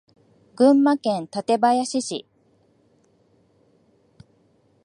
[0.55, 2.25] 群馬県館林市